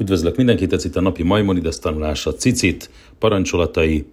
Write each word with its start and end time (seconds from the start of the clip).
Üdvözlök 0.00 0.36
mindenkit, 0.36 0.72
ez 0.72 0.84
itt 0.84 0.96
a 0.96 1.00
napi 1.00 1.22
Maimonides 1.22 1.78
tanulása, 1.78 2.34
cicit, 2.34 2.90
parancsolatai, 3.18 4.06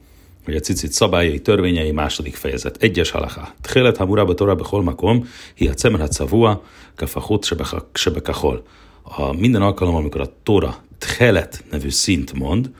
vagy 0.46 0.56
a 0.56 0.60
cicit 0.60 0.92
szabályai, 0.92 1.40
törvényei, 1.40 1.92
második 1.92 2.36
fejezet. 2.36 2.83
Egyes 2.83 3.12
halacha. 3.12 3.54
Tchelet 3.62 3.98
hamurába 3.98 4.34
torába 4.34 4.66
holmakom, 4.66 5.28
hi 5.54 5.68
a 5.68 5.74
cemerhat 5.74 6.12
szavua, 6.12 6.64
kafachut 6.96 7.56
sebekahol. 7.94 8.64
A 9.04 9.34
minden 9.34 9.62
alkalom, 9.62 9.96
amikor 9.96 10.21
a 10.21 10.34
Tóra 10.44 10.78
Tchelet 10.98 11.64
nevű 11.71 11.90
szint 11.90 12.34
mond, 12.34 12.72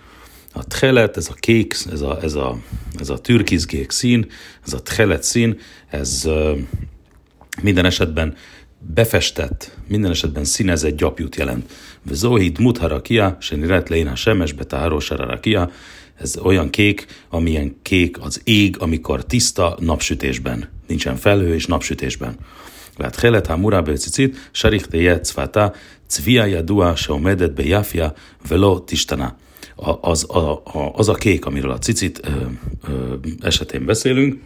a 0.54 0.66
tchelet, 0.68 1.18
ez 1.18 1.30
a 1.30 1.34
kék, 1.34 1.76
ez 1.92 2.02
a, 2.02 2.20
ez 2.22 2.34
a, 2.34 2.58
ez 3.00 3.10
a 3.10 3.18
türkizgék 3.18 3.92
szín, 3.92 4.32
ez 4.66 4.74
a 4.74 4.82
tchelet 4.82 5.24
szín, 5.24 5.60
ez 5.90 6.30
minden 7.62 7.86
esetben 7.86 8.36
befestett, 8.80 9.78
minden 9.88 10.12
esetben 10.12 10.44
színezett 10.44 10.98
gyapjút 10.98 11.36
jelent. 11.36 11.72
Zohid 12.12 12.60
mutharakia, 12.60 13.38
se 13.40 13.56
niret 13.56 13.90
leina 13.90 14.16
semesbe 14.16 14.64
tárosararakia, 14.64 15.72
ez 16.16 16.38
olyan 16.38 16.70
kék, 16.70 17.06
amilyen 17.30 17.76
kék 17.82 18.22
az 18.22 18.42
ég, 18.44 18.76
amikor 18.80 19.26
tiszta 19.26 19.78
napsütésben. 19.80 20.70
Nincsen 20.88 21.16
felhő 21.16 21.54
és 21.54 21.66
napsütésben. 21.66 22.36
Lát 22.98 23.16
helet 23.16 23.48
ha 23.48 23.58
murábe 23.58 23.94
cicit, 23.94 24.50
sarich 24.52 24.88
te 24.88 24.98
jecvata, 24.98 25.74
cvia 26.08 26.46
jadua, 26.46 26.96
se 26.96 27.12
omedet 27.12 27.54
be 27.54 27.64
jafia, 27.64 28.14
velo 28.48 28.80
tistana. 28.80 29.38
Az, 30.02 30.26
a, 30.30 30.52
a, 30.52 30.92
az 30.94 31.10
a 31.10 31.14
kék, 31.14 31.46
amiről 31.46 31.72
a 31.72 31.78
cicit 31.78 32.22
ö, 32.24 32.30
ö, 32.92 33.16
esetén 33.42 33.86
beszélünk, 33.86 34.42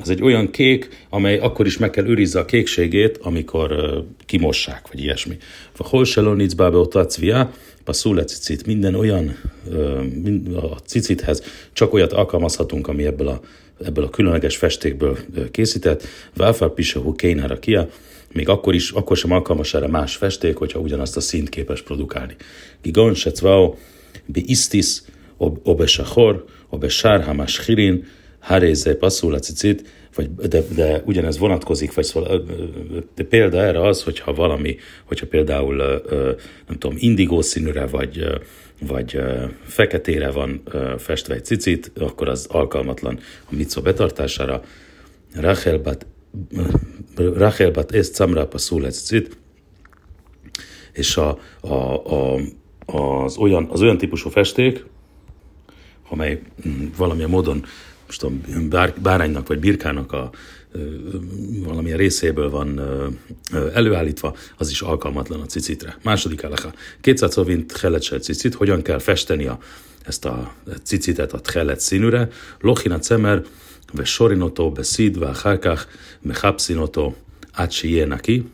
ez 0.00 0.08
egy 0.08 0.22
olyan 0.22 0.50
kék, 0.50 0.88
amely 1.08 1.38
akkor 1.38 1.66
is 1.66 1.78
meg 1.78 1.90
kell 1.90 2.06
őrizze 2.06 2.38
a 2.38 2.44
kékségét, 2.44 3.18
amikor 3.22 3.72
uh, 3.72 4.04
kimossák, 4.26 4.88
vagy 4.92 5.00
ilyesmi. 5.02 5.36
A 5.76 5.88
hol 5.88 6.04
selonic 6.04 6.60
ott 6.60 6.94
a 6.94 7.06
cvia, 7.06 7.52
passzul 7.84 8.22
cicit, 8.22 8.66
minden 8.66 8.94
olyan, 8.94 9.36
uh, 9.66 10.02
mind, 10.22 10.56
a 10.56 10.78
cicithez 10.86 11.42
csak 11.72 11.92
olyat 11.92 12.12
alkalmazhatunk, 12.12 12.88
ami 12.88 13.04
ebből 13.04 13.28
a, 13.28 13.40
ebből 13.84 14.04
a 14.04 14.10
különleges 14.10 14.56
festékből 14.56 15.18
készített. 15.50 16.06
Válfár 16.36 16.68
pisahu 16.68 17.14
kénára 17.14 17.58
kia, 17.58 17.88
még 18.32 18.48
akkor 18.48 18.74
is, 18.74 18.90
akkor 18.90 19.16
sem 19.16 19.30
alkalmas 19.30 19.74
erre 19.74 19.86
más 19.88 20.16
festék, 20.16 20.56
hogyha 20.56 20.78
ugyanazt 20.78 21.16
a 21.16 21.20
szint 21.20 21.48
képes 21.48 21.82
produkálni. 21.82 22.36
Gigon 22.82 23.14
se 23.14 23.30
cvao, 23.30 23.74
bi 24.26 24.44
istis, 24.46 25.02
obe 25.62 25.86
sahor, 25.86 26.44
obe 26.68 26.88
sárha 26.88 27.32
más 27.32 27.66
hirin, 27.66 28.06
Haréze 28.44 28.96
passzul 28.96 29.34
a 29.34 29.38
cicit, 29.38 29.88
vagy 30.14 30.34
de, 30.34 30.62
de 30.74 31.02
ugyanez 31.04 31.38
vonatkozik, 31.38 31.94
vagy 31.94 32.04
szóval, 32.04 32.44
de 33.14 33.24
példa 33.24 33.60
erre 33.62 33.86
az, 33.86 34.02
hogyha 34.02 34.34
valami, 34.34 34.76
hogyha 35.04 35.26
például 35.26 36.02
nem 36.66 36.78
tudom, 36.78 36.96
indigó 36.98 37.42
színűre, 37.42 37.86
vagy, 37.86 38.26
vagy 38.80 39.20
feketére 39.64 40.30
van 40.30 40.62
festve 40.98 41.34
egy 41.34 41.44
cicit, 41.44 41.92
akkor 41.98 42.28
az 42.28 42.46
alkalmatlan 42.50 43.18
a 43.44 43.54
mitszó 43.54 43.82
betartására. 43.82 44.62
Rachelbat, 45.34 46.06
Rachelbat 47.16 47.92
ez 47.92 48.10
camra 48.10 48.46
passzul 48.46 48.86
egy 48.86 48.92
cicit, 48.92 49.36
és 50.92 51.16
a, 51.16 51.38
a, 51.60 51.74
a, 52.14 52.40
az, 52.86 53.36
olyan, 53.36 53.68
az 53.70 53.82
olyan 53.82 53.98
típusú 53.98 54.30
festék, 54.30 54.84
amely 56.08 56.40
mm, 56.68 56.86
valamilyen 56.96 57.30
módon 57.30 57.64
most 58.06 58.20
tudom, 58.20 58.68
bár, 58.68 58.94
báránynak 59.02 59.48
vagy 59.48 59.58
birkának 59.58 60.12
a 60.12 60.30
valamilyen 61.64 61.98
részéből 61.98 62.50
van 62.50 62.80
előállítva, 63.74 64.36
az 64.56 64.70
is 64.70 64.80
alkalmatlan 64.80 65.40
a 65.40 65.46
cicitre. 65.46 65.96
Második 66.02 66.42
elecha. 66.42 66.72
200 67.00 67.32
szovint 67.32 67.76
heletse 67.76 68.18
cicit, 68.18 68.54
hogyan 68.54 68.82
kell 68.82 68.98
festeni 68.98 69.46
a, 69.46 69.58
ezt 70.02 70.24
a 70.24 70.54
cicitet 70.82 71.32
a 71.32 71.40
tchelet 71.40 71.80
színűre. 71.80 72.28
Lochina 72.60 72.98
cemer, 72.98 73.42
ve 73.92 74.04
sorinoto, 74.04 74.70
be 74.70 74.82
szid, 74.82 75.18
ve 75.18 75.36
hárkach, 75.42 75.86
me 76.22 76.34
hapszinoto, 76.40 77.14
át 77.52 77.72
neki, 78.06 78.44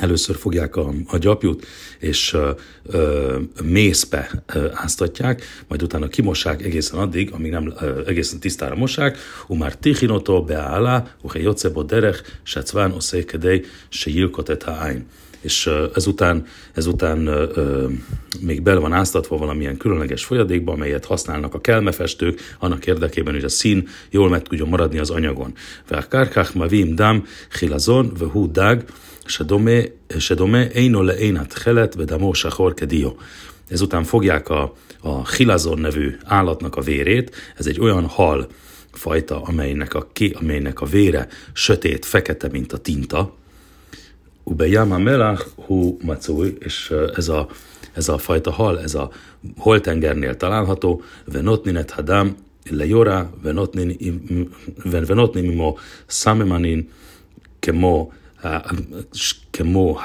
először 0.00 0.36
fogják 0.36 0.76
a, 0.76 0.92
a 1.06 1.16
gyapjút, 1.16 1.66
és 1.98 2.32
ö, 2.32 2.50
ö, 2.82 3.38
mészbe 3.62 4.42
ö, 4.54 4.68
áztatják, 4.72 5.42
majd 5.68 5.82
utána 5.82 6.08
kimossák 6.08 6.62
egészen 6.62 6.98
addig, 6.98 7.32
amíg 7.32 7.50
nem 7.50 7.72
ö, 7.80 8.00
egészen 8.06 8.40
tisztára 8.40 8.74
mossák, 8.74 9.18
umár 9.46 9.76
tichinoto 9.76 10.42
beállá, 10.42 11.06
uhe 11.22 11.40
jocebo 11.40 11.82
derech, 11.82 12.22
se 12.42 12.62
cván 12.62 12.92
oszékedej, 12.92 13.64
se 13.88 14.10
jilkot 14.10 14.48
et 14.48 14.64
és 15.40 15.70
ezután, 15.94 16.46
ezután 16.74 17.26
ö, 17.26 17.88
még 18.40 18.62
bele 18.62 18.80
van 18.80 18.92
áztatva 18.92 19.36
valamilyen 19.36 19.76
különleges 19.76 20.24
folyadékba, 20.24 20.72
amelyet 20.72 21.04
használnak 21.04 21.54
a 21.54 21.60
kelmefestők, 21.60 22.40
annak 22.58 22.86
érdekében, 22.86 23.34
hogy 23.34 23.44
a 23.44 23.48
szín 23.48 23.88
jól 24.10 24.28
meg 24.28 24.42
tudjon 24.42 24.68
maradni 24.68 24.98
az 24.98 25.10
anyagon. 25.10 25.54
Várkárkák 25.88 26.54
ma 26.54 26.66
vim 26.66 26.94
dam, 26.94 27.26
hilazon, 27.58 28.12
ve 28.18 28.26
hú 28.26 28.50
dag, 29.27 30.19
שדומה 30.19 30.63
אינו 30.63 31.03
לעין 31.03 31.37
התכלת 31.37 31.95
ודמו 31.97 32.35
שחור 32.35 32.71
כדיו. 32.71 33.09
Ezután 33.71 34.03
fogják 34.03 34.49
a, 34.49 34.73
a 35.03 35.27
hilazon 35.37 35.79
nevű 35.79 36.15
állatnak 36.25 36.75
a 36.75 36.81
vérét, 36.81 37.35
ez 37.57 37.67
egy 37.67 37.79
olyan 37.79 38.05
hal 38.05 38.47
fajta, 38.91 39.41
amelynek 39.41 39.93
a, 39.93 40.07
amelynek 40.33 40.81
a 40.81 40.85
vére 40.85 41.27
sötét, 41.53 42.05
fekete, 42.05 42.47
mint 42.51 42.73
a 42.73 42.77
tinta. 42.77 43.33
Ube 44.43 44.67
yama 44.67 44.97
melach 44.97 45.45
hu 45.55 45.97
macúj, 46.03 46.55
és 46.59 46.93
ez 47.15 47.29
a, 47.29 47.47
ez 47.93 48.09
a 48.09 48.17
fajta 48.17 48.51
hal, 48.51 48.79
ez 48.79 48.95
a 48.95 49.11
holtengernél 49.57 50.37
található, 50.37 51.01
venotninet 51.25 51.91
hadam, 51.91 52.35
lejora, 52.69 53.33
venotnin 54.83 55.45
mimo 55.45 55.77
samemanin, 56.07 56.89
kemo 57.59 58.11
כמו 59.53 59.99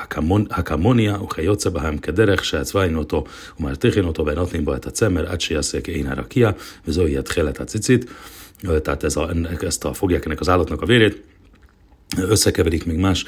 הקמוניה 0.50 1.22
וכיוצא 1.22 1.71
בהם 1.71 1.99
כדרך 1.99 2.44
שהצבעין 2.44 2.97
אותו 2.97 3.25
ומרתיחין 3.60 4.04
אותו 4.04 4.27
ונותנים 4.27 4.65
בו 4.65 4.75
את 4.75 4.87
הצמר 4.87 5.31
עד 5.31 5.41
שיעשה 5.41 5.81
כעין 5.81 6.06
הרקיע, 6.06 6.50
וזוהי 6.87 7.19
התחילת 7.19 7.60
הציצית. 7.60 8.04
Tehát 8.62 9.04
ez 9.04 9.16
a, 9.16 9.31
ezt 9.60 9.84
a, 9.84 9.94
fogják 9.94 10.25
ennek 10.25 10.41
az 10.41 10.49
állatnak 10.49 10.82
a 10.82 10.87
vérét, 10.87 11.22
összekeverik 12.16 12.87
még 12.87 12.97
más 12.97 13.25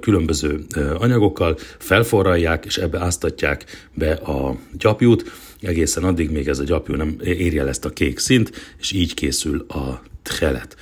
különböző 0.00 0.64
anyagokkal, 0.98 1.56
felforralják, 1.78 2.64
és 2.64 2.78
ebbe 2.78 2.98
áztatják 2.98 3.64
be 3.94 4.12
a 4.12 4.56
gyapjút, 4.78 5.30
egészen 5.60 6.04
addig 6.04 6.30
még 6.30 6.48
ez 6.48 6.58
a 6.58 6.64
gyapjú 6.64 6.94
nem 6.94 7.16
érje 7.24 7.60
el 7.60 7.68
ezt 7.68 7.84
a 7.84 7.90
kék 7.90 8.18
szint, 8.18 8.74
és 8.78 8.92
így 8.92 9.14
készül 9.14 9.64
a 9.68 10.02
trelet. 10.22 10.76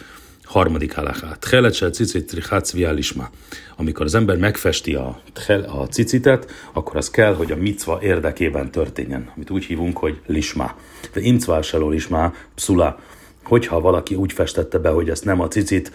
Harmadik 0.55 0.93
halachá. 0.93 1.35
Tchelet 1.39 1.73
se 1.73 1.89
cicit 1.89 2.27
trichat 2.27 2.71
viálisma. 2.71 3.29
Amikor 3.77 4.05
az 4.05 4.15
ember 4.15 4.37
megfesti 4.37 4.95
a, 4.95 5.21
a 5.67 5.85
cicitet, 5.85 6.51
akkor 6.73 6.95
az 6.95 7.09
kell, 7.09 7.33
hogy 7.33 7.51
a 7.51 7.55
micva 7.55 7.99
érdekében 8.01 8.71
történjen, 8.71 9.31
amit 9.35 9.49
úgy 9.49 9.65
hívunk, 9.65 9.97
hogy 9.97 10.21
lisma. 10.25 10.75
De 11.13 11.21
imcvál 11.21 11.61
seló 11.61 11.89
lisma, 11.89 12.33
pszula. 12.55 12.99
Hogyha 13.43 13.79
valaki 13.79 14.15
úgy 14.15 14.33
festette 14.33 14.77
be, 14.77 14.89
hogy 14.89 15.09
ezt 15.09 15.25
nem 15.25 15.39
a 15.39 15.47
cicit 15.47 15.91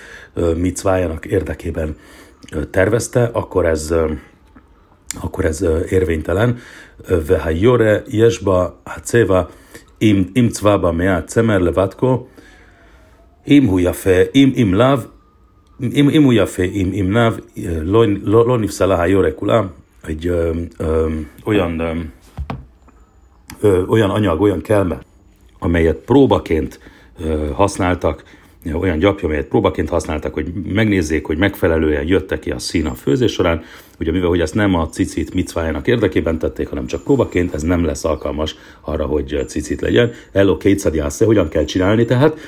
micvájának 0.57 1.27
érdekében 1.27 1.97
tervezte, 2.71 3.31
akkor 3.33 3.67
ez 3.67 3.95
akkor 5.21 5.45
ez 5.45 5.65
érvénytelen. 5.89 6.59
Veha 7.27 7.51
jore 7.51 8.03
jesba 8.07 8.81
haceva 8.85 9.51
im, 9.99 10.31
im 10.33 10.49
cvába 10.49 10.93
mea 10.93 11.25
cemer 11.25 11.61
levatko, 11.61 12.27
אם 13.50 13.66
הוא 13.66 13.80
יפה, 13.80 14.22
אם, 14.36 14.52
אם 14.62 14.74
לאו, 14.74 14.98
אם, 15.82 16.10
אם 16.10 16.24
הוא 16.24 16.34
יפה, 16.34 16.64
אם, 16.64 16.92
אם 16.94 17.12
לאו, 17.12 17.32
לא, 17.84 18.06
לא, 18.24 18.48
לא 18.48 18.58
נפסלה 18.58 19.02
היורה 19.02 19.32
כולם, 19.32 19.68
egy 20.08 20.28
ö, 20.28 20.52
ö, 20.78 21.08
olyan, 21.46 21.80
ö, 21.80 21.94
ö, 23.62 23.86
olyan 23.86 24.10
anyag, 24.10 24.42
olyan 24.42 24.62
kelme, 24.62 25.00
amelyet 25.60 25.98
próbaként 25.98 26.80
ö, 27.20 27.50
használtak, 27.54 28.24
olyan 28.74 29.00
gyapja, 29.00 29.28
amelyet 29.28 29.46
próbaként 29.46 29.90
használtak, 29.90 30.34
hogy 30.34 30.54
megnézzék, 30.54 31.26
hogy 31.26 31.38
megfelelően 31.38 32.08
jöttek 32.08 32.40
ki 32.40 32.52
a 32.52 32.60
szín 32.60 32.86
a 32.86 32.94
főzés 32.94 33.32
során. 33.32 33.62
Ugye 34.00 34.12
mivel, 34.12 34.28
hogy 34.28 34.40
ezt 34.40 34.56
nem 34.56 34.76
a 34.76 34.90
cicit 34.90 35.34
micvájának 35.34 35.88
érdekében 35.88 36.40
tették, 36.40 36.68
hanem 36.68 36.86
csak 36.86 37.04
próbaként, 37.04 37.54
ez 37.54 37.62
nem 37.62 37.86
lesz 37.86 38.06
alkalmas 38.06 38.56
arra, 38.82 39.06
hogy 39.06 39.44
cicit 39.48 39.82
legyen. 39.82 40.12
Ello 40.32 40.58
kétszadiásze, 40.58 41.26
hogyan 41.26 41.50
kell 41.50 41.64
csinálni 41.64 42.06
tehát? 42.06 42.40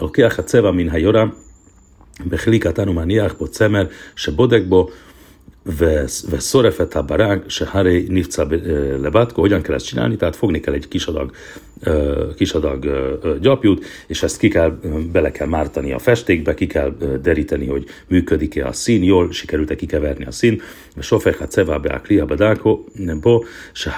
לוקח 0.00 0.38
הצבע 0.38 0.70
מן 0.70 0.88
היורה 0.88 1.24
בחליקתן 2.28 2.88
ומניח 2.88 3.34
בו 3.38 3.48
צמר 3.48 3.86
שבודק 4.16 4.60
בו 4.68 4.88
Veszorefet 6.30 6.94
a 6.94 7.02
barák, 7.02 7.50
se 7.50 7.66
haré 7.66 8.04
nifca 8.08 8.46
lebatko, 9.00 9.40
hogyan 9.40 9.62
kell 9.62 9.74
ezt 9.74 9.86
csinálni? 9.86 10.16
Tehát 10.16 10.36
fogni 10.36 10.60
kell 10.60 10.74
egy 10.74 10.88
kis 10.88 11.06
adag, 11.06 11.30
kis 12.36 12.52
adag 12.52 12.86
gyapjút, 13.40 13.84
és 14.06 14.22
ezt 14.22 14.38
ki 14.38 14.48
kell, 14.48 14.78
bele 15.12 15.30
kell 15.30 15.46
mártani 15.46 15.92
a 15.92 15.98
festékbe, 15.98 16.54
ki 16.54 16.66
kell 16.66 16.96
deríteni, 17.22 17.66
hogy 17.66 17.84
működik-e 18.06 18.66
a 18.66 18.72
szín, 18.72 19.02
jól 19.02 19.32
sikerült-e 19.32 19.74
kikeverni 19.74 20.24
a 20.24 20.30
szín. 20.30 20.60
Sofecha 20.98 21.46
cevábe 21.46 21.92
a 21.92 22.00
klia 22.00 22.24
badáko, 22.24 22.84
bo, 23.20 23.42
se 23.72 23.90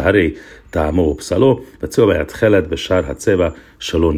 haré 0.00 0.36
támó 0.70 1.14
pszaló, 1.14 1.64
vagy 1.80 1.90
cövaját 1.90 2.30
heledbe 2.30 2.76
sárha 2.76 3.14
ceva, 3.14 3.56
saló 3.76 4.10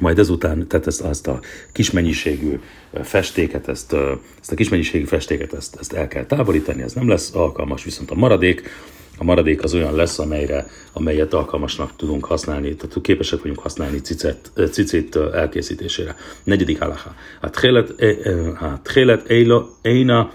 majd 0.00 0.18
ezután, 0.18 0.66
tehát 0.68 0.86
ezt, 0.86 1.00
azt 1.00 1.26
a 1.26 1.40
kis 1.72 1.90
mennyiségű 1.90 2.58
festéket, 3.02 3.68
ezt, 3.68 3.92
ezt 4.40 4.52
a 4.52 4.54
kis 4.54 4.68
mennyiségű 4.68 5.04
festéket 5.04 5.52
ezt, 5.52 5.76
ezt 5.80 5.92
el 5.92 6.08
kell 6.08 6.24
távolítani, 6.24 6.82
ez 6.82 6.92
nem 6.92 7.08
lesz 7.08 7.34
alkalmas, 7.34 7.84
viszont 7.84 8.10
a 8.10 8.14
maradék, 8.14 8.62
a 9.18 9.24
maradék 9.24 9.62
az 9.62 9.74
olyan 9.74 9.94
lesz, 9.94 10.18
amelyre, 10.18 10.66
amelyet 10.92 11.34
alkalmasnak 11.34 11.96
tudunk 11.96 12.24
használni, 12.24 12.74
tehát 12.74 13.00
képesek 13.00 13.40
vagyunk 13.40 13.58
használni 13.58 14.00
cicet, 14.00 14.50
cicit 14.70 15.16
elkészítésére. 15.16 16.16
Negyedik 16.44 16.78
halacha. 16.78 17.14
A 17.40 17.50
tchelet, 17.50 17.94
e, 17.96 18.06
e, 18.06 18.48
a 18.48 18.80
eina 19.82 20.32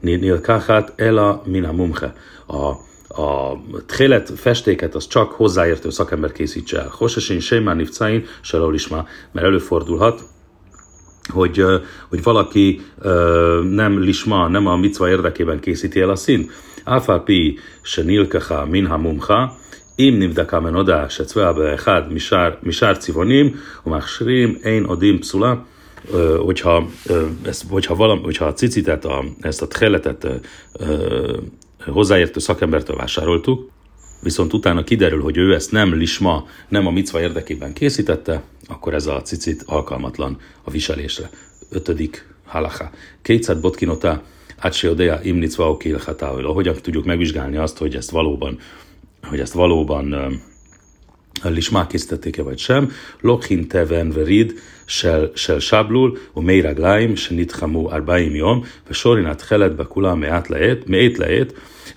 nilkachat 0.00 0.92
ela 0.96 1.42
mina 1.46 1.72
mumche. 1.72 2.14
A, 2.46 2.72
a 3.11 3.57
trélet 3.85 4.31
festéket 4.35 4.95
az 4.95 5.07
csak 5.07 5.31
hozzáértő 5.31 5.89
szakember 5.89 6.31
készítse 6.31 6.79
el. 6.79 6.91
Hosesin 6.91 7.39
Sejmán 7.39 7.75
Nivcain, 7.75 8.25
Selolisma, 8.41 9.07
mert 9.31 9.45
előfordulhat, 9.45 10.21
hogy, 11.33 11.63
hogy 12.09 12.23
valaki 12.23 12.81
nem 13.63 13.99
lisma, 13.99 14.47
nem 14.47 14.67
a 14.67 14.75
micva 14.75 15.09
érdekében 15.09 15.59
készíti 15.59 15.99
el 15.99 16.09
a 16.09 16.15
színt. 16.15 16.51
Alfa 16.83 17.19
pi 17.19 17.57
se 17.81 18.01
nilkecha 18.01 18.65
minha 18.65 18.97
mumcha, 18.97 19.57
אם 19.99 20.15
נבדקה 20.19 20.59
מנודה 20.59 21.09
שצבעה 21.09 21.53
באחד 21.53 22.01
משאר, 22.09 22.49
משאר 22.63 22.93
צבעונים 22.93 23.51
ומכשירים 23.85 24.55
אין 24.63 24.85
עודים 24.85 25.19
פסולה, 25.19 25.53
hogyha, 26.37 26.87
ezt, 27.45 27.63
hogyha, 27.69 27.95
valam, 27.95 28.23
hogyha 28.23 28.45
a 28.45 28.53
cicitet, 28.53 29.05
a, 29.05 29.23
ezt 29.41 29.61
a 29.61 29.67
tcheletet 29.67 30.27
hozzáértő 31.86 32.40
szakembertől 32.40 32.96
vásároltuk, 32.96 33.70
viszont 34.22 34.52
utána 34.52 34.84
kiderül, 34.84 35.22
hogy 35.22 35.36
ő 35.36 35.54
ezt 35.54 35.72
nem 35.72 35.94
lisma, 35.94 36.46
nem 36.68 36.86
a 36.86 36.90
micva 36.90 37.20
érdekében 37.20 37.72
készítette, 37.72 38.42
akkor 38.66 38.94
ez 38.94 39.06
a 39.06 39.22
cicit 39.22 39.62
alkalmatlan 39.66 40.38
a 40.62 40.70
viselésre. 40.70 41.30
Ötödik 41.70 42.26
halacha. 42.44 42.90
Kétszer 43.22 43.60
botkinota 43.60 44.22
Acsiodea 44.62 45.20
imnicva 45.22 45.70
okilhatául. 45.70 46.52
Hogyan 46.52 46.74
tudjuk 46.82 47.04
megvizsgálni 47.04 47.56
azt, 47.56 47.78
hogy 47.78 47.94
ezt 47.94 48.10
valóban, 48.10 48.58
hogy 49.22 49.40
ezt 49.40 49.52
valóban 49.52 50.14
lismák 51.42 51.86
készítették-e 51.86 52.42
vagy 52.42 52.58
sem. 52.58 52.92
Lokhin 53.20 53.68
teven 53.68 54.10
verid 54.10 54.54
sel, 54.84 55.30
sel 55.34 55.58
sablul, 55.58 56.18
o 56.32 56.40
meiraglaim, 56.40 57.14
se 57.14 57.34
nithamu 57.34 57.88
arbaim 57.88 58.34
yom, 58.34 58.64
ve 58.86 58.92
sorinat 58.92 59.42
heletbe 59.42 59.84
kula 59.84 60.14
meét 60.14 60.48
lehet, 60.48 60.86
meét 60.86 61.16
lehet, 61.16 61.54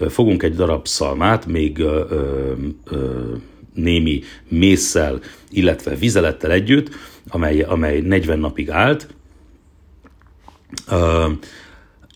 fogunk 0.09 0.43
egy 0.43 0.55
darab 0.55 0.87
szalmát, 0.87 1.45
még 1.45 1.79
ö, 1.79 2.03
ö, 2.85 3.33
némi 3.73 4.21
mészsel, 4.47 5.19
illetve 5.49 5.95
vizelettel 5.95 6.51
együtt, 6.51 6.89
amely, 7.27 7.61
amely 7.61 7.99
40 7.99 8.39
napig 8.39 8.69
állt. 8.69 9.07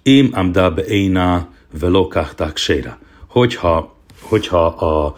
Én 0.03 0.29
amda 0.33 0.73
beéna 0.73 1.49
velokachták 1.79 2.57
séra. 2.57 2.99
Hogyha, 3.27 3.95
hogyha 4.21 4.65
a, 4.65 5.17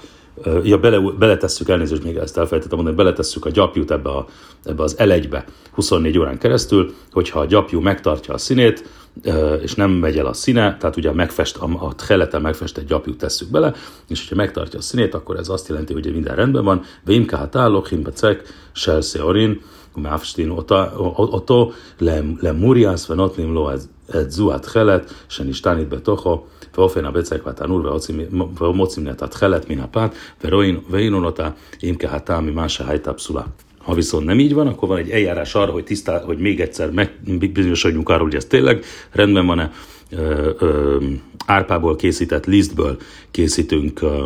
ja, 0.63 0.77
bele, 0.77 0.99
beletesszük, 0.99 1.69
elnézést, 1.69 2.03
még 2.03 2.15
ezt 2.15 2.37
elfelejtettem 2.37 2.77
mondani, 2.77 2.97
beletesszük 3.03 3.45
a 3.45 3.49
gyapjút 3.49 3.91
ebbe, 3.91 4.09
a, 4.09 4.27
ebbe 4.63 4.83
az 4.83 4.97
elegybe 4.97 5.45
24 5.71 6.17
órán 6.17 6.37
keresztül, 6.37 6.93
hogyha 7.11 7.39
a 7.39 7.45
gyapjú 7.45 7.79
megtartja 7.79 8.33
a 8.33 8.37
színét, 8.37 8.89
és 9.62 9.74
nem 9.74 9.90
megy 9.90 10.18
el 10.18 10.26
a 10.26 10.32
színe, 10.32 10.76
tehát 10.76 10.96
ugye 10.96 11.08
a, 11.08 11.12
megfest, 11.12 11.56
a, 11.56 11.86
a 11.86 11.94
theleten 11.94 12.40
megfestett 12.40 12.86
gyapjút 12.86 13.18
tesszük 13.18 13.50
bele, 13.50 13.74
és 14.08 14.20
hogyha 14.20 14.34
megtartja 14.34 14.78
a 14.78 14.82
színét, 14.82 15.14
akkor 15.14 15.36
ez 15.36 15.48
azt 15.48 15.68
jelenti, 15.68 15.92
hogy 15.92 16.12
minden 16.12 16.34
rendben 16.34 16.64
van. 16.64 16.82
Vimka 17.04 17.36
hatálok, 17.36 17.88
himbecek, 17.88 18.42
selse 18.72 19.24
orin, 19.24 19.60
máfstin 19.94 20.50
oto, 21.14 21.72
le 22.40 22.52
muriász, 22.52 23.06
ve 23.06 23.14
notnim 23.14 23.52
lo 23.52 23.68
ez 23.68 23.88
zuat 24.28 24.72
helet, 24.72 25.24
se 25.26 25.42
nistánit 25.42 25.88
betocho, 25.88 26.46
ואופן 26.78 27.04
הבצק 27.04 27.46
והתנור 27.46 27.80
ומוצאים 28.58 29.08
את 29.08 29.22
התכלת 29.22 29.70
מן 29.70 29.80
הפת, 29.80 30.10
וראינו 30.44 31.26
אותה 31.26 31.48
אם 31.82 31.94
כהתה 31.98 32.40
ממה 32.40 32.68
שהייתה 32.68 33.12
פסולה. 33.12 33.42
Ha 33.83 33.93
viszont 33.93 34.25
nem 34.25 34.39
így 34.39 34.53
van, 34.53 34.67
akkor 34.67 34.87
van 34.87 34.97
egy 34.97 35.09
eljárás 35.09 35.55
arra, 35.55 35.71
hogy, 35.71 35.83
tisztá, 35.83 36.23
hogy 36.23 36.37
még 36.37 36.59
egyszer 36.59 36.91
megbizonyosodjunk 36.91 38.09
arról, 38.09 38.23
hogy 38.23 38.35
ez 38.35 38.45
tényleg 38.45 38.85
rendben 39.11 39.45
van-e. 39.45 39.71
Ö, 40.09 40.49
ö, 40.59 40.97
árpából 41.45 41.95
készített 41.95 42.45
lisztből 42.45 42.97
készítünk 43.31 44.01
ö, 44.01 44.25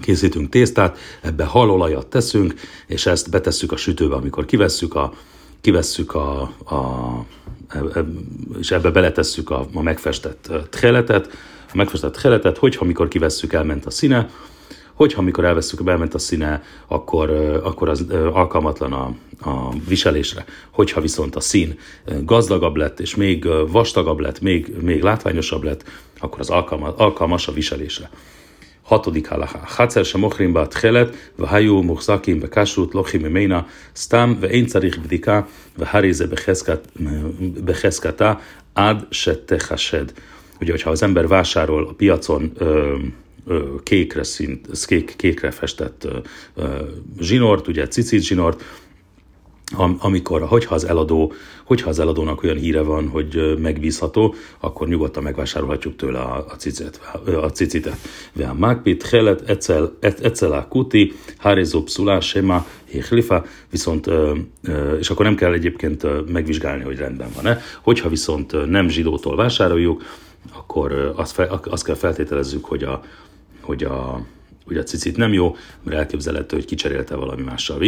készítünk 0.00 0.48
tésztát, 0.48 0.98
ebbe 1.22 1.44
halolajat 1.44 2.06
teszünk, 2.06 2.54
és 2.86 3.06
ezt 3.06 3.30
betesszük 3.30 3.72
a 3.72 3.76
sütőbe, 3.76 4.14
amikor 4.14 4.44
kivesszük 4.44 4.94
a, 4.94 5.12
kivesszük 5.60 6.14
a, 6.14 6.40
a 6.64 7.10
e, 7.68 7.78
e, 7.94 8.04
és 8.58 8.70
ebbe 8.70 8.90
beletesszük 8.90 9.50
a, 9.50 9.66
a 9.72 9.82
megfestett 9.82 10.50
treletet, 10.70 11.28
a 11.72 11.76
megfestett 11.76 12.12
treletet, 12.12 12.58
hogyha 12.58 12.84
mikor 12.84 13.08
kivesszük, 13.08 13.52
elment 13.52 13.86
a 13.86 13.90
színe, 13.90 14.30
hogyha 14.98 15.20
amikor 15.20 15.44
elveszük, 15.44 15.82
belment 15.82 16.14
a 16.14 16.18
színe, 16.18 16.62
akkor, 16.86 17.30
akkor 17.62 17.88
az 17.88 18.06
alkalmatlan 18.32 18.92
a, 18.92 19.14
a 19.50 19.72
viselésre. 19.88 20.44
Hogyha 20.70 21.00
viszont 21.00 21.36
a 21.36 21.40
szín 21.40 21.78
gazdagabb 22.24 22.76
lett, 22.76 23.00
és 23.00 23.14
még 23.14 23.48
vastagabb 23.70 24.18
lett, 24.18 24.40
még, 24.40 24.72
még 24.80 25.02
látványosabb 25.02 25.62
lett, 25.62 25.84
akkor 26.20 26.40
az 26.40 26.50
alkalmas, 26.50 26.92
alkalmas 26.96 27.48
a 27.48 27.52
viselésre. 27.52 28.10
Hatodik 28.82 29.28
halaká. 29.28 29.60
Hacer 29.64 30.04
sem 30.04 30.22
ochrim 30.22 30.52
bát 30.52 30.68
tchelet, 30.68 31.30
ve 31.36 31.46
hajú 31.46 31.82
muhzakim 31.82 32.38
be 32.38 32.48
kashrut 32.48 32.92
lochim 32.92 33.24
eména, 33.24 33.66
stam 33.92 34.40
ve 34.40 34.48
én 34.48 34.66
carich 34.66 35.00
bdika, 35.00 35.48
ve 35.76 35.86
harize 35.86 36.26
beheszkata, 37.64 38.40
ad 38.72 39.06
se 39.10 39.36
tehased. 39.36 40.12
Ugye, 40.60 40.70
hogyha 40.70 40.90
az 40.90 41.02
ember 41.02 41.28
vásárol 41.28 41.86
a 41.88 41.92
piacon 41.92 42.52
ö, 42.56 42.96
kékre, 43.82 44.22
szint, 44.22 44.86
kék, 44.86 45.14
kékre 45.16 45.50
festett 45.50 46.08
zsinort, 47.20 47.68
ugye 47.68 47.88
cicit 47.88 48.22
zsinort, 48.22 48.62
amikor, 49.98 50.42
hogyha 50.42 50.74
az 50.74 50.84
eladó, 50.84 51.32
hogyha 51.64 51.88
az 51.88 51.98
eladónak 51.98 52.42
olyan 52.42 52.56
híre 52.56 52.82
van, 52.82 53.08
hogy 53.08 53.58
megbízható, 53.58 54.34
akkor 54.60 54.88
nyugodtan 54.88 55.22
megvásárolhatjuk 55.22 55.96
tőle 55.96 56.18
a, 56.18 56.44
a, 56.48 56.56
cicet, 56.56 57.00
a 57.42 57.50
cicitet. 57.50 57.96
Vea 58.32 58.54
magpit, 58.54 59.02
helet, 59.02 59.64
ecel 60.00 60.52
a 60.52 60.68
kuti, 60.68 61.12
hárizó 61.38 61.82
pszulá, 61.82 62.20
sema, 62.20 62.66
héhlifa, 62.84 63.44
viszont, 63.70 64.10
és 64.98 65.10
akkor 65.10 65.24
nem 65.24 65.34
kell 65.34 65.52
egyébként 65.52 66.30
megvizsgálni, 66.32 66.84
hogy 66.84 66.96
rendben 66.96 67.28
van-e. 67.34 67.60
Hogyha 67.82 68.08
viszont 68.08 68.68
nem 68.68 68.88
zsidótól 68.88 69.36
vásároljuk, 69.36 70.02
akkor 70.52 71.12
azt, 71.16 71.32
fel, 71.32 71.60
azt 71.64 71.84
kell 71.84 71.94
feltételezzük, 71.94 72.64
hogy 72.64 72.82
a, 72.82 73.02
hogy 73.68 73.84
a, 73.84 74.20
hogy 74.66 74.76
a 74.76 74.82
cicit 74.82 75.16
nem 75.16 75.32
jó, 75.32 75.56
mert 75.82 75.96
elképzelhető, 75.98 76.56
hogy 76.56 76.64
kicserélte 76.64 77.14
valami 77.14 77.42
mással. 77.42 77.82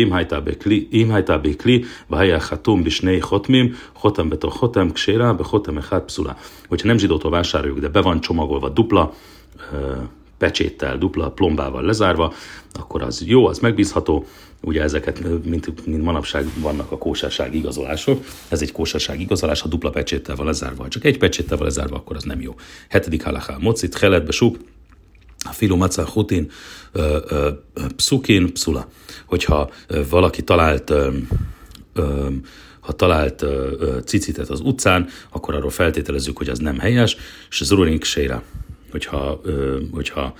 Imhajtá 0.90 1.36
békli, 1.36 1.84
vahajá 2.06 2.38
hatum 2.40 2.82
bisnei 2.82 3.18
hotmim, 3.18 3.76
hotem 3.94 4.28
beto 4.28 4.48
hotem 4.48 4.92
ksérá, 4.92 5.32
be 5.32 5.44
hotem 5.46 5.76
echát 5.76 6.04
pszula. 6.04 6.36
Hogyha 6.68 6.86
nem 6.86 6.98
zsidótól 6.98 7.30
vásároljuk, 7.30 7.78
de 7.78 7.88
be 7.88 8.00
van 8.00 8.20
csomagolva 8.20 8.68
dupla, 8.68 9.14
pecséttel, 10.38 10.98
dupla 10.98 11.30
plombával 11.30 11.82
lezárva, 11.82 12.32
akkor 12.72 13.02
az 13.02 13.24
jó, 13.26 13.46
az 13.46 13.58
megbízható. 13.58 14.24
Ugye 14.62 14.82
ezeket, 14.82 15.44
mint, 15.44 15.86
mint 15.86 16.02
manapság 16.02 16.46
vannak 16.60 16.90
a 16.90 16.98
kóserság 16.98 17.54
igazolások, 17.54 18.24
ez 18.48 18.62
egy 18.62 18.72
kóserság 18.72 19.20
igazolás, 19.20 19.60
ha 19.60 19.68
dupla 19.68 19.90
pecséttel 19.90 20.36
van 20.36 20.46
lezárva, 20.46 20.88
csak 20.88 21.04
egy 21.04 21.18
pecséttel 21.18 21.56
van 21.56 21.66
lezárva, 21.66 21.96
akkor 21.96 22.16
az 22.16 22.24
nem 22.24 22.40
jó. 22.40 22.54
Hetedik 22.88 23.22
halaká, 23.22 23.56
mocit, 23.60 23.98
heletbe 23.98 24.30
suk, 24.30 24.56
Filu 25.50 25.76
Maca 25.76 26.06
Hutin 26.06 26.50
Pszukin 27.96 28.52
Pszula. 28.52 28.88
Hogyha 29.26 29.70
valaki 30.10 30.42
talált 30.42 30.92
ha 32.80 32.92
talált 32.92 33.44
cicitet 34.04 34.48
az 34.48 34.60
utcán, 34.60 35.08
akkor 35.30 35.54
arról 35.54 35.70
feltételezzük, 35.70 36.36
hogy 36.36 36.48
az 36.48 36.58
nem 36.58 36.78
helyes, 36.78 37.16
és 37.50 37.60
az 37.60 37.70
urink 37.70 38.04
séra, 38.04 38.42
hogyha, 38.90 39.40
hogyha 39.92 40.34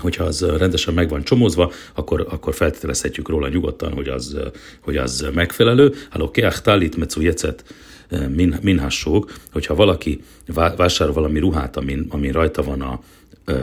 hogyha 0.00 0.24
az 0.24 0.40
rendesen 0.42 0.94
meg 0.94 1.08
van 1.08 1.22
csomózva, 1.22 1.72
akkor, 1.94 2.26
akkor 2.30 2.54
feltételezhetjük 2.54 3.28
róla 3.28 3.48
nyugodtan, 3.48 3.92
hogy 3.92 4.08
az, 4.08 4.36
hogy 4.80 4.96
az 4.96 5.26
megfelelő. 5.34 5.94
Halló, 6.10 6.30
keach 6.30 6.62
talit 6.62 6.96
mecu 6.96 7.20
jecet 7.20 7.74
min, 8.28 8.58
minhassók, 8.62 9.32
hogyha 9.52 9.74
valaki 9.74 10.22
vásárol 10.76 11.14
valami 11.14 11.38
ruhát, 11.38 11.76
amin, 11.76 12.06
amin 12.08 12.32
rajta 12.32 12.62
van 12.62 12.80
a 12.80 13.00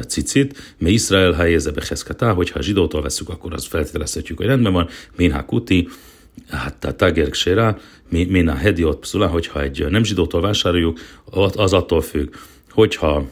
cicit, 0.07 0.75
me 0.77 0.89
Izrael 0.89 1.31
helyeze 1.31 1.71
beheszkatá, 1.71 2.33
hogyha 2.33 2.59
a 2.59 2.61
zsidótól 2.61 3.01
veszük, 3.01 3.29
akkor 3.29 3.53
az 3.53 3.65
feltételezhetjük, 3.65 4.37
hogy 4.37 4.47
rendben 4.47 4.73
van, 4.73 4.87
minha 5.15 5.45
kuti, 5.45 5.87
hát 6.49 6.85
a 6.85 6.95
tager 6.95 7.29
ksera, 7.29 7.79
min 8.09 8.47
a 8.47 8.55
hediot 8.55 8.99
pszula, 8.99 9.27
hogyha 9.27 9.61
egy 9.61 9.85
nem 9.89 10.03
zsidótól 10.03 10.41
vásároljuk, 10.41 10.99
az 11.55 11.73
attól 11.73 12.01
függ, 12.01 12.33
hogyha 12.69 13.25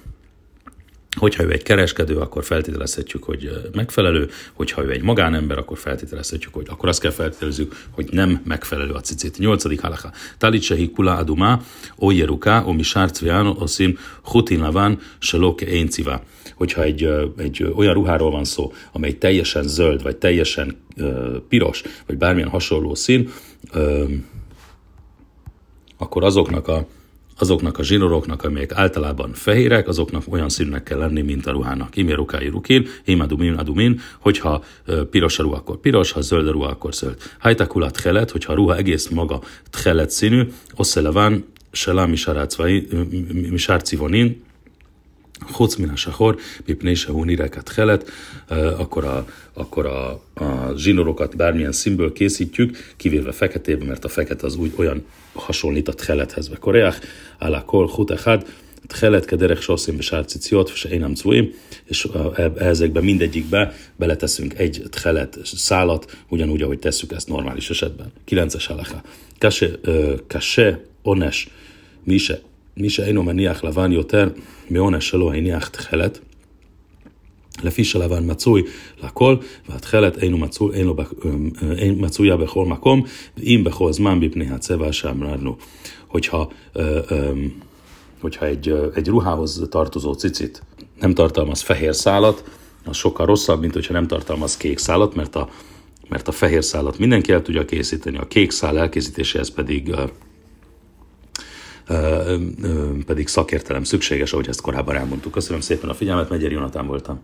Hogyha 1.15 1.43
ő 1.43 1.51
egy 1.51 1.63
kereskedő, 1.63 2.17
akkor 2.17 2.43
feltételezhetjük, 2.43 3.23
hogy 3.23 3.49
megfelelő, 3.73 4.29
hogyha 4.53 4.83
ő 4.83 4.91
egy 4.91 5.01
magánember, 5.01 5.57
akkor 5.57 5.77
feltételezhetjük, 5.77 6.53
hogy 6.53 6.65
akkor 6.69 6.89
azt 6.89 6.99
kell 6.99 7.11
feltételezzük, 7.11 7.75
hogy 7.91 8.07
nem 8.11 8.41
megfelelő 8.45 8.91
a 8.91 8.99
cicit. 8.99 9.37
Nyolcadik 9.37 9.81
halacha. 9.81 10.11
Talitsehi 10.37 10.91
kula 10.91 11.15
aduma, 11.15 11.61
o 11.95 12.11
jeruka, 12.11 12.63
o 12.65 12.71
mi 12.71 12.83
sárcvián, 12.83 13.47
o 13.47 13.67
szim, 13.67 13.97
hutin 14.23 14.59
laván, 14.59 14.99
se 15.19 15.37
loke 15.37 15.67
énciva. 15.67 16.23
Hogyha 16.55 16.83
egy, 16.83 17.09
egy 17.37 17.71
olyan 17.75 17.93
ruháról 17.93 18.31
van 18.31 18.43
szó, 18.43 18.73
amely 18.91 19.17
teljesen 19.17 19.67
zöld, 19.67 20.03
vagy 20.03 20.15
teljesen 20.15 20.77
uh, 20.97 21.35
piros, 21.49 21.81
vagy 22.05 22.17
bármilyen 22.17 22.49
hasonló 22.49 22.95
szín, 22.95 23.29
uh, 23.73 24.11
akkor 25.97 26.23
azoknak 26.23 26.67
a 26.67 26.87
azoknak 27.39 27.77
a 27.77 27.83
zsinóroknak, 27.83 28.43
amelyek 28.43 28.71
általában 28.71 29.33
fehérek, 29.33 29.87
azoknak 29.87 30.23
olyan 30.29 30.49
színnek 30.49 30.83
kell 30.83 30.97
lenni, 30.97 31.21
mint 31.21 31.45
a 31.45 31.51
ruhának. 31.51 31.95
Imi 31.95 32.13
rukai 32.13 32.47
rukin, 32.47 32.87
imadumin 33.05 33.53
adumin, 33.53 33.99
hogyha 34.19 34.63
piros 35.09 35.39
a 35.39 35.43
ruha, 35.43 35.55
akkor 35.57 35.77
piros, 35.77 36.11
ha 36.11 36.21
zöld 36.21 36.47
a 36.47 36.51
ruha, 36.51 36.67
akkor 36.67 36.93
zöld. 36.93 37.17
Hajtakulat 37.39 37.99
helet, 37.99 38.31
hogyha 38.31 38.51
a 38.51 38.55
ruha 38.55 38.77
egész 38.77 39.07
maga 39.07 39.41
tchelet 39.69 40.11
színű, 40.11 40.47
oszelevan, 40.75 41.45
selá 41.71 42.05
misárcivonin, 43.49 44.43
Hoc 45.39 45.75
min 45.75 45.89
a 45.89 45.95
sahor, 45.95 46.37
mipné 46.65 46.93
se 46.93 47.11
hunireket 47.11 47.73
helet, 47.73 48.11
akkor, 48.77 49.03
a, 49.03 49.27
akkor 49.53 49.85
a, 49.85 50.09
a 50.33 50.73
zsinorokat 50.77 51.35
bármilyen 51.35 51.71
színből 51.71 52.13
készítjük, 52.13 52.93
kivéve 52.97 53.31
feketébe, 53.31 53.85
mert 53.85 54.05
a 54.05 54.07
fekete 54.07 54.45
az 54.45 54.55
úgy 54.55 54.73
olyan 54.75 55.05
hasonlít 55.33 55.87
a 55.87 55.93
tchelethez. 55.93 56.49
Ve 56.49 56.55
koreach, 56.55 57.01
ala 57.39 57.63
kol 57.63 57.87
hutechad, 57.87 58.45
tchelet 58.87 59.25
kederek 59.25 59.61
soszim 59.61 59.95
besárciciot, 59.95 60.75
se 60.75 60.89
én 60.89 60.99
nem 60.99 61.13
cuim, 61.13 61.53
és 61.85 62.07
ezekben 62.57 63.03
mindegyikbe 63.03 63.73
beleteszünk 63.95 64.59
egy 64.59 64.83
tchelet 64.89 65.39
szálat, 65.43 66.17
ugyanúgy, 66.29 66.61
ahogy 66.61 66.79
tesszük 66.79 67.11
ezt 67.11 67.27
normális 67.27 67.69
esetben. 67.69 68.11
9-es 68.27 68.63
halacha. 68.67 69.01
Kase, 69.39 69.79
kase, 70.27 70.85
ones, 71.01 71.47
mise, 72.03 72.41
מי 72.76 72.90
שאינו 72.90 73.22
מניח 73.22 73.64
לבן 73.64 73.92
יותר 73.92 74.28
מעונש 74.70 75.08
שלו 75.08 75.32
הניח 75.32 75.68
תכלת, 75.68 76.18
לפי 77.62 77.84
שלבן 77.84 78.30
מצוי 78.30 78.62
לכל, 79.02 79.36
והתכלת 79.68 80.22
אינו 80.22 80.38
מצוי, 80.38 80.76
אינו, 80.76 80.96
אין, 81.76 81.94
מצויה 81.98 82.36
בכל 82.36 82.66
מקום, 82.66 83.02
אם 83.42 83.62
בכל 83.64 83.92
זמן 83.92 84.18
מפני 84.18 84.50
הצבע 84.50 84.92
שאמרנו. 84.92 85.56
Hogyha, 86.10 86.48
hogyha 88.20 88.46
egy, 88.46 88.68
egy 88.94 89.08
ruhához 89.08 89.66
tartozó 89.70 90.14
cicit 90.14 90.62
nem 91.00 91.14
tartalmaz 91.14 91.60
fehér 91.60 91.94
szálat, 91.94 92.44
az 92.84 92.96
sokkal 92.96 93.26
rosszabb, 93.26 93.60
mint 93.60 93.74
hogyha 93.74 93.92
nem 93.92 94.06
tartalmaz 94.06 94.56
kék 94.56 94.78
szálat, 94.78 95.14
mert 95.14 95.36
a, 95.36 95.48
mert 96.08 96.28
a 96.28 96.32
fehér 96.32 96.64
szálat 96.64 96.98
mindenki 96.98 97.32
el 97.32 97.42
tudja 97.42 97.64
készíteni, 97.64 98.16
a 98.16 98.26
kék 98.26 98.50
szál 98.50 98.78
elkészítéséhez 98.78 99.50
pedig 99.50 99.94
pedig 103.05 103.27
szakértelem 103.27 103.83
szükséges, 103.83 104.33
ahogy 104.33 104.47
ezt 104.47 104.61
korábban 104.61 104.95
elmondtuk. 104.95 105.31
Köszönöm 105.31 105.61
szépen 105.61 105.89
a 105.89 105.93
figyelmet, 105.93 106.29
Megyer 106.29 106.51
Jonatán 106.51 106.87
voltam. 106.87 107.21